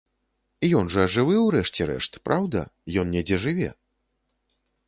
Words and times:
Ён 0.79 0.89
жа 0.95 1.03
жывы, 1.15 1.35
у 1.43 1.51
рэшце 1.55 1.87
рэшт, 1.91 2.13
праўда, 2.31 2.65
ён 3.03 3.15
недзе 3.17 3.41
жыве? 3.45 3.69